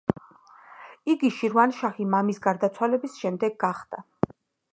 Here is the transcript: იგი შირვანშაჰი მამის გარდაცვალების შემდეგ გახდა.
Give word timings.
იგი 1.13 1.29
შირვანშაჰი 1.39 2.07
მამის 2.15 2.41
გარდაცვალების 2.47 3.21
შემდეგ 3.27 3.61
გახდა. 3.67 4.03